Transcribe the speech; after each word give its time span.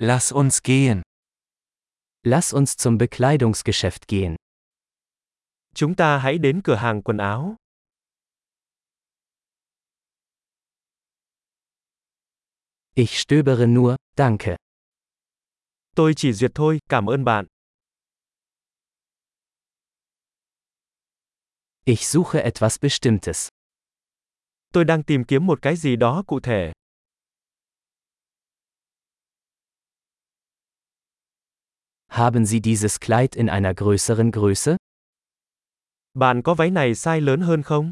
Lass 0.00 0.30
uns 0.32 0.62
gehen. 0.62 1.02
Lass 2.22 2.52
uns 2.52 2.76
zum 2.76 2.98
Bekleidungsgeschäft 2.98 4.06
gehen. 4.06 4.36
Chúng 5.74 5.94
ta 5.96 6.18
hãy 6.18 6.38
đến 6.38 6.60
cửa 6.64 6.74
hàng 6.74 7.02
quần 7.02 7.16
áo. 7.18 7.56
Ich 12.94 13.18
stöbere 13.18 13.66
nur, 13.66 13.96
danke. 14.16 14.56
Tôi 15.96 16.14
chỉ 16.16 16.32
duyệt 16.32 16.50
thôi, 16.54 16.78
cảm 16.88 17.06
ơn 17.06 17.24
bạn. 17.24 17.46
Ich 21.84 22.06
suche 22.06 22.50
etwas 22.50 22.78
Bestimmtes. 22.80 23.48
Tôi 24.72 24.84
đang 24.84 25.02
tìm 25.02 25.24
kiếm 25.24 25.46
một 25.46 25.58
cái 25.62 25.76
gì 25.76 25.96
đó 25.96 26.22
cụ 26.26 26.40
thể. 26.40 26.72
Haben 32.18 32.46
Sie 32.46 32.60
dieses 32.60 32.98
Kleid 32.98 33.36
in 33.36 33.48
einer 33.48 33.74
größeren 33.74 34.32
Größe? 34.32 34.76
Bạn 36.14 36.42
có 36.42 36.54
váy 36.54 36.70
này 36.70 36.94
size 36.94 37.20
lớn 37.20 37.40
hơn 37.40 37.62
không? 37.62 37.90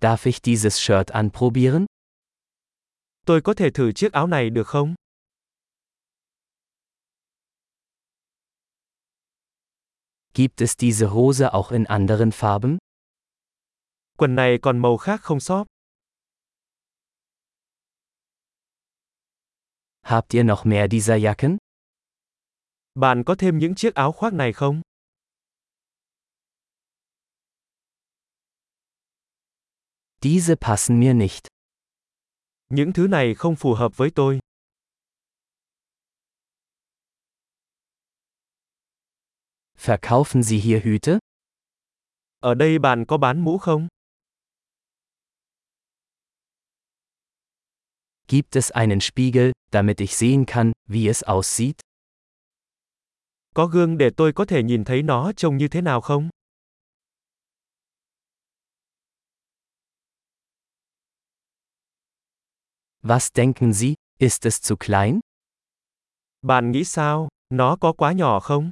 Darf 0.00 0.26
ich 0.26 0.40
dieses 0.42 0.80
Shirt 0.80 1.10
anprobieren? 1.10 1.86
Tôi 3.26 3.40
có 3.42 3.54
thể 3.54 3.70
thử 3.74 3.92
chiếc 3.92 4.12
áo 4.12 4.26
này 4.26 4.50
được 4.50 4.66
không? 4.66 4.94
Gibt 10.34 10.60
es 10.60 10.76
diese 10.76 11.06
Hose 11.06 11.48
auch 11.52 11.72
in 11.72 11.84
anderen 11.84 12.30
Farben? 12.30 12.78
Quần 14.16 14.34
này 14.34 14.58
còn 14.62 14.78
màu 14.78 14.96
khác 14.96 15.20
không 15.22 15.40
shop? 15.40 15.66
Habt 20.08 20.32
ihr 20.32 20.42
noch 20.42 20.64
mehr 20.64 20.88
dieser 20.88 21.16
Jacken? 21.16 21.58
Bạn 22.94 23.22
có 23.26 23.34
thêm 23.38 23.58
những 23.58 23.74
chiếc 23.74 23.94
áo 23.94 24.12
khoác 24.12 24.32
này 24.32 24.52
không? 24.52 24.82
Diese 30.22 30.54
passen 30.60 31.00
mir 31.00 31.14
nicht. 31.14 31.48
Những 32.68 32.92
thứ 32.92 33.06
này 33.08 33.34
không 33.34 33.56
phù 33.56 33.74
hợp 33.74 33.96
với 33.96 34.10
tôi. 34.14 34.40
Verkaufen 39.78 40.42
Sie 40.42 40.58
hier 40.58 40.84
Hüte? 40.84 41.18
Ở 42.40 42.54
đây 42.54 42.78
bạn 42.78 43.04
có 43.08 43.18
bán 43.18 43.44
mũ 43.44 43.58
không? 43.58 43.88
Gibt 48.30 48.56
es 48.56 48.70
einen 48.70 49.00
Spiegel, 49.00 49.52
damit 49.70 50.02
ich 50.02 50.14
sehen 50.14 50.44
kann, 50.44 50.72
wie 50.86 51.08
es 51.08 51.22
aussieht? 51.22 51.80
Có 53.54 53.66
gương 53.66 53.98
để 53.98 54.10
tôi 54.16 54.32
có 54.32 54.44
thể 54.44 54.62
nhìn 54.62 54.84
thấy 54.84 55.02
nó 55.02 55.32
trông 55.36 55.56
như 55.56 55.68
thế 55.68 55.80
nào 55.80 56.00
không? 56.00 56.28
Was 63.02 63.30
denken 63.34 63.72
Sie, 63.72 63.94
ist 64.18 64.46
es 64.46 64.60
zu 64.62 64.76
klein? 64.76 65.20
Bạn 66.42 66.70
nghĩ 66.70 66.84
sao? 66.84 67.28
Nó 67.54 67.76
có 67.80 67.92
quá 67.92 68.12
nhỏ 68.12 68.40
không? 68.40 68.70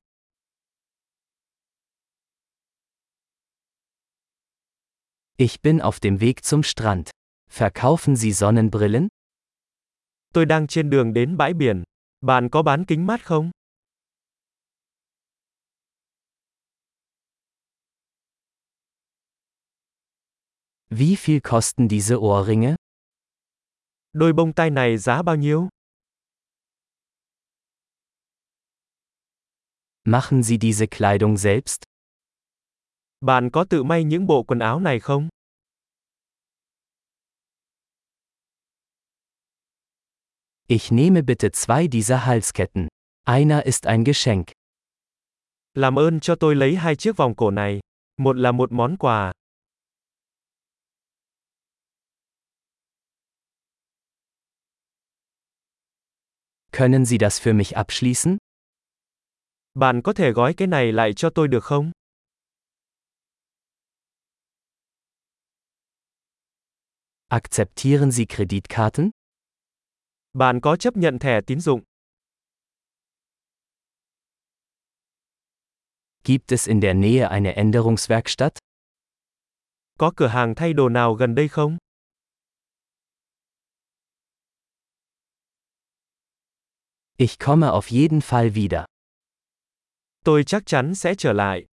Ich 5.37 5.63
bin 5.63 5.79
auf 5.79 5.99
dem 6.03 6.21
Weg 6.21 6.43
zum 6.43 6.63
Strand. 6.63 7.11
Verkaufen 7.51 8.17
Sie 8.17 8.33
Sonnenbrillen? 8.33 9.09
Tôi 10.37 10.47
đang 10.47 10.67
trên 10.67 10.91
đường 10.91 11.13
đến 11.13 11.37
bãi 11.37 11.55
biển. 11.55 11.83
Bạn 12.21 12.49
có 12.53 12.63
bán 12.63 12.85
kính 12.85 13.07
mát 13.07 13.25
không? 13.25 13.51
Wie 20.91 21.17
viel 21.25 21.41
kosten 21.41 21.89
diese 21.89 22.15
Ohrringe? 22.15 22.75
Đôi 24.13 24.33
bông 24.33 24.53
tai 24.53 24.71
này 24.71 24.99
giá 24.99 25.23
bao 25.23 25.37
nhiêu? 25.37 25.69
Machen 30.05 30.43
Sie 30.43 30.59
diese 30.59 30.87
Kleidung 30.87 31.37
selbst? 31.37 31.83
Bạn 33.21 33.51
có 33.51 33.65
tự 33.71 33.85
may 33.85 34.05
những 34.05 34.27
bộ 34.27 34.43
quần 34.43 34.59
áo 34.59 34.81
này 34.81 35.01
không? 35.01 35.29
Ich 40.69 40.91
nehme 40.91 41.23
bitte 41.23 41.53
zwei 41.53 41.87
dieser 41.87 42.27
Halsketten. 42.27 42.89
Einer 43.25 43.67
ist 43.67 43.87
ein 43.87 44.05
Geschenk. 44.05 44.51
Làm 45.75 45.99
ơn 45.99 46.21
cho 46.21 46.35
tôi 46.37 46.55
lấy 46.55 46.77
hai 46.77 46.97
chiếc 46.97 47.17
vòng 47.17 47.35
cổ 47.37 47.51
này. 47.51 47.81
Một 48.17 48.37
là 48.37 48.53
một 48.53 48.73
món 48.73 48.97
quà. 48.97 49.33
Können 56.73 57.05
Sie 57.07 57.19
das 57.19 57.41
für 57.41 57.55
mich 57.55 57.77
abschließen? 57.77 58.37
Bạn 59.75 60.03
có 60.03 60.13
thể 60.13 60.33
gói 60.33 60.55
cái 60.55 60.69
này 60.69 60.93
lại 60.93 61.13
cho 61.17 61.31
tôi 61.31 61.49
được 61.49 61.65
không? 61.65 61.93
Akzeptieren 67.29 68.11
Sie 68.11 68.27
Kreditkarten? 68.27 69.11
Bạn 70.37 70.61
có 70.61 70.77
chấp 70.77 70.97
nhận 70.97 71.19
thẻ 71.19 71.41
tín 71.47 71.61
dụng? 71.61 71.81
Gibt 76.25 76.53
es 76.53 76.69
in 76.69 76.81
der 76.81 76.97
Nähe 76.97 77.29
eine 77.29 77.53
Änderungswerkstatt? 77.53 78.59
Có 79.99 80.13
cửa 80.17 80.27
hàng 80.27 80.55
thay 80.55 80.73
đồ 80.73 80.89
nào 80.89 81.15
gần 81.15 81.35
đây 81.35 81.49
không? 81.49 81.77
Ich 87.17 87.39
komme 87.39 87.67
auf 87.67 87.91
jeden 87.91 88.21
Fall 88.21 88.51
wieder. 88.55 88.85
Tôi 90.25 90.45
chắc 90.45 90.67
chắn 90.67 90.95
sẽ 90.95 91.15
trở 91.19 91.33
lại. 91.33 91.65